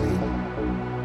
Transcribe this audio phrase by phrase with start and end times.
[0.00, 0.97] no